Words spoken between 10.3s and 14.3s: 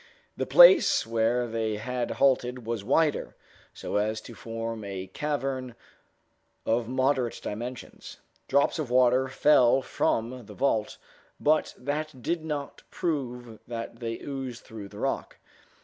the vault, but that did not prove that they